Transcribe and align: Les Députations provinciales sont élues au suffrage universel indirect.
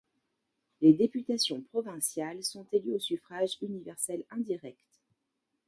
Les 0.81 0.93
Députations 0.93 1.61
provinciales 1.61 2.43
sont 2.43 2.65
élues 2.71 2.95
au 2.95 2.99
suffrage 2.99 3.57
universel 3.61 4.23
indirect. 4.31 4.99